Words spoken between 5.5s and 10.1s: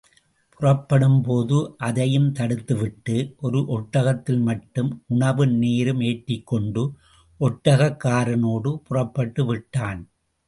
நீரும் ஏற்றிக் கொண்டு ஒட்டகக்காரனோடு புறப்பட்டு விட்டான்.